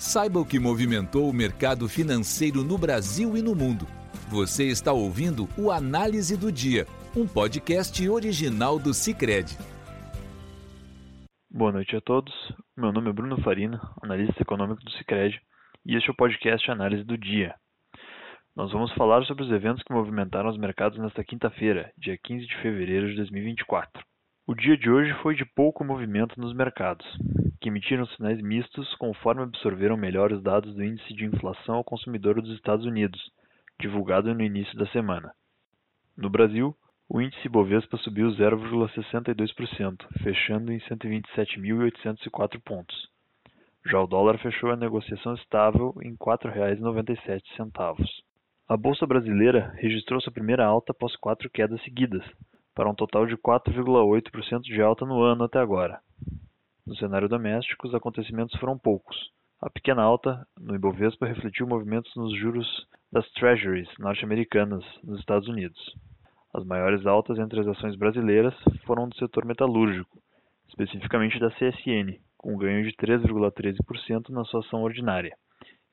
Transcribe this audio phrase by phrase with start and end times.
[0.00, 3.84] Saiba o que movimentou o mercado financeiro no Brasil e no mundo.
[4.30, 9.58] Você está ouvindo o Análise do Dia, um podcast original do Cicred.
[11.50, 12.32] Boa noite a todos.
[12.74, 15.38] Meu nome é Bruno Farina, analista econômico do Cicred,
[15.84, 17.54] e este é o podcast Análise do Dia.
[18.56, 22.56] Nós vamos falar sobre os eventos que movimentaram os mercados nesta quinta-feira, dia 15 de
[22.62, 24.02] fevereiro de 2024.
[24.46, 27.06] O dia de hoje foi de pouco movimento nos mercados
[27.60, 32.40] que emitiram sinais mistos conforme absorveram melhor os dados do Índice de Inflação ao Consumidor
[32.40, 33.20] dos Estados Unidos,
[33.78, 35.32] divulgado no início da semana.
[36.16, 36.74] No Brasil,
[37.08, 43.08] o índice Bovespa subiu 0,62%, fechando em 127.804 pontos.
[43.86, 47.42] Já o dólar fechou a negociação estável em R$ 4,97.
[48.68, 52.22] A bolsa brasileira registrou sua primeira alta após quatro quedas seguidas,
[52.74, 56.00] para um total de 4,8% de alta no ano até agora.
[56.90, 59.16] No cenário doméstico, os acontecimentos foram poucos.
[59.62, 62.66] A pequena alta no Ibovespa refletiu movimentos nos juros
[63.12, 65.78] das Treasuries norte-americanas nos Estados Unidos.
[66.52, 68.52] As maiores altas entre as ações brasileiras
[68.84, 70.18] foram do setor metalúrgico,
[70.68, 75.36] especificamente da CSN, com ganho de 3,13% na sua ação ordinária,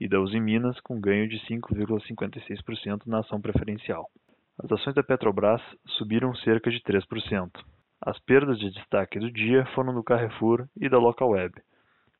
[0.00, 4.06] e da Uzi Minas, com ganho de 5,56% na ação preferencial.
[4.58, 5.60] As ações da Petrobras
[5.98, 7.50] subiram cerca de 3%.
[8.06, 11.52] As perdas de destaque do dia foram do Carrefour e da Localweb,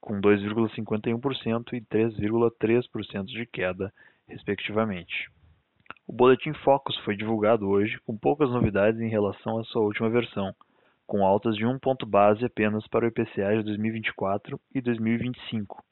[0.00, 3.92] com 2,51% e 3,3% de queda,
[4.26, 5.30] respectivamente.
[6.04, 10.52] O Boletim Focus foi divulgado hoje com poucas novidades em relação à sua última versão,
[11.06, 15.84] com altas de um ponto base apenas para o IPCA de 2024 e 2025,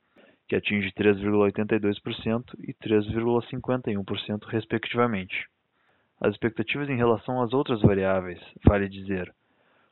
[0.48, 5.46] que atinge 3,82% e 3,51%, respectivamente.
[6.20, 9.32] As expectativas em relação às outras variáveis, vale dizer,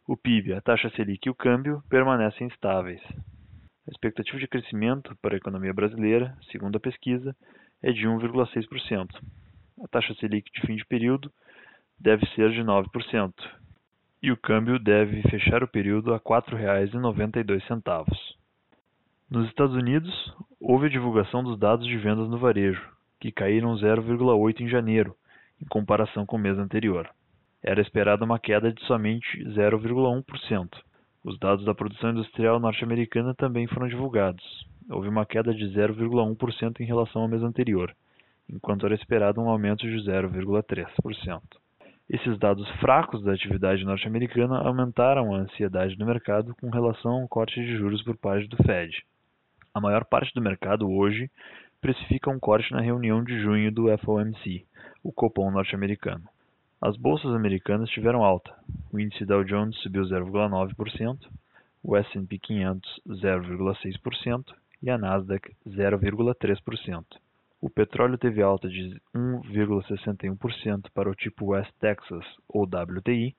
[0.06, 3.00] o PIB, a taxa Selic e o câmbio permanecem estáveis.
[3.86, 7.36] A expectativa de crescimento para a economia brasileira, segundo a pesquisa,
[7.80, 9.08] é de 1,6%.
[9.82, 11.30] A taxa Selic de fim de período
[11.98, 13.32] deve ser de 9%.
[14.22, 17.62] E o câmbio deve fechar o período a R$ 4,92.
[19.30, 22.82] Nos Estados Unidos, houve a divulgação dos dados de vendas no varejo,
[23.20, 25.16] que caíram 0,8 em janeiro,
[25.60, 27.08] em comparação com o mês anterior
[27.62, 30.68] era esperada uma queda de somente 0,1%.
[31.24, 34.42] Os dados da produção industrial norte-americana também foram divulgados.
[34.90, 37.94] Houve uma queda de 0,1% em relação ao mês anterior,
[38.50, 41.40] enquanto era esperado um aumento de 0,3%.
[42.10, 47.60] Esses dados fracos da atividade norte-americana aumentaram a ansiedade do mercado com relação ao corte
[47.60, 48.92] de juros por parte do Fed.
[49.72, 51.30] A maior parte do mercado hoje
[51.80, 54.66] precifica um corte na reunião de junho do FOMC,
[55.02, 56.24] o Copom norte-americano.
[56.84, 58.52] As bolsas americanas tiveram alta.
[58.92, 61.16] O índice Dow Jones subiu 0,9%,
[61.80, 64.44] o S&P 500 0,6%
[64.82, 67.04] e a Nasdaq 0,3%.
[67.60, 73.32] O petróleo teve alta de 1,61% para o tipo West Texas ou WTI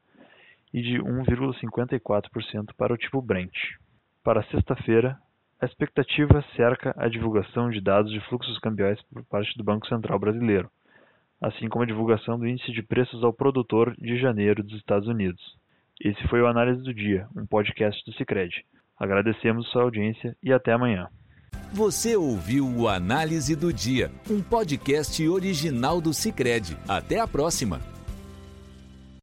[0.74, 3.52] e de 1,54% para o tipo Brent.
[4.24, 5.18] Para sexta-feira,
[5.60, 10.18] a expectativa cerca a divulgação de dados de fluxos cambiais por parte do Banco Central
[10.18, 10.72] Brasileiro
[11.44, 15.42] assim como a divulgação do Índice de Preços ao Produtor de janeiro dos Estados Unidos.
[16.02, 18.66] Esse foi o Análise do Dia, um podcast do Cicred.
[18.98, 21.10] Agradecemos sua audiência e até amanhã.
[21.74, 26.78] Você ouviu o Análise do Dia, um podcast original do Cicred.
[26.88, 27.93] Até a próxima!